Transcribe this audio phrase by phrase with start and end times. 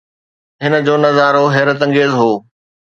[0.63, 2.31] هن جو نظارو حيرت انگيز هو.